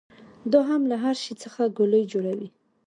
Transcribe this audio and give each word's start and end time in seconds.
دا 0.51 0.61
هم 0.69 0.81
له 0.91 0.95
هر 1.03 1.15
شي 1.23 1.33
څخه 1.43 1.61
ګولۍ 1.77 2.03
جوړوي. 2.13 2.49